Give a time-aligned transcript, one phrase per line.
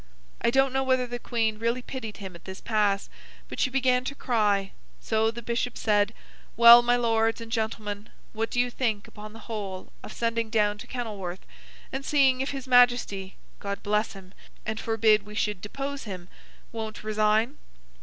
[0.41, 3.07] I don't know whether the Queen really pitied him at this pass,
[3.47, 6.15] but she began to cry; so, the Bishop said,
[6.57, 10.79] Well, my Lords and Gentlemen, what do you think, upon the whole, of sending down
[10.79, 11.45] to Kenilworth,
[11.91, 14.33] and seeing if His Majesty (God bless him,
[14.65, 16.29] and forbid we should depose him!)
[16.71, 17.59] won't resign?